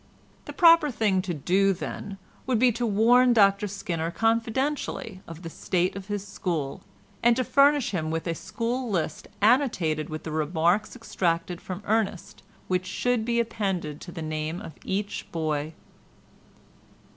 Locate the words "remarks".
10.31-10.95